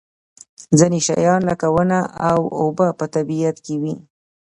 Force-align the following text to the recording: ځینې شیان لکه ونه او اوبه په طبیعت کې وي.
ځینې 0.77 0.99
شیان 1.07 1.41
لکه 1.49 1.67
ونه 1.75 1.99
او 2.29 2.39
اوبه 2.59 2.87
په 2.99 3.05
طبیعت 3.15 3.57
کې 3.65 3.75
وي. 3.81 3.95